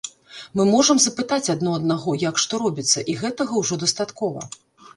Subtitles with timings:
[0.59, 4.47] Мы можам запытаць адно аднаго, як што робіцца, і гэтага ўжо дастаткова.